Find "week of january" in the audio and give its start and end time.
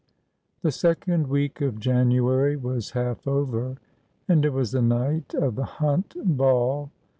1.27-2.55